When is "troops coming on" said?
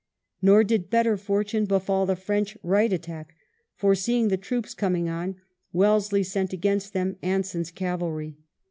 4.35-5.35